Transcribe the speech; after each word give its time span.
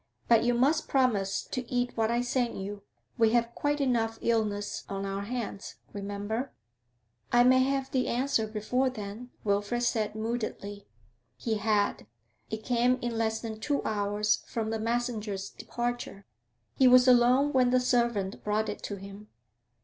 But 0.27 0.43
you 0.43 0.55
must 0.55 0.87
promise 0.87 1.43
to 1.43 1.61
cat 1.61 1.95
what 1.95 2.09
I 2.09 2.21
send 2.21 2.59
you; 2.59 2.81
we 3.19 3.33
have 3.33 3.53
quite 3.53 3.79
enough 3.79 4.17
illness 4.23 4.83
on 4.89 5.05
our 5.05 5.21
hands, 5.21 5.75
remember.' 5.93 6.51
'I 7.31 7.43
may 7.43 7.59
have 7.59 7.91
the 7.91 8.07
answer 8.07 8.47
before 8.47 8.89
then,' 8.89 9.29
Wilfrid 9.43 9.83
said, 9.83 10.15
moodily. 10.15 10.87
He 11.37 11.57
had; 11.59 12.07
it 12.49 12.63
came 12.63 12.97
in 13.03 13.15
less 13.15 13.41
than 13.41 13.59
two 13.59 13.83
hours 13.83 14.37
from 14.47 14.71
the 14.71 14.79
messenger's 14.79 15.51
departure. 15.51 16.25
He 16.75 16.87
was 16.87 17.07
alone 17.07 17.53
when 17.53 17.69
the 17.69 17.79
servant 17.79 18.43
brought 18.43 18.69
it 18.69 18.81
to 18.81 18.95
him. 18.95 19.27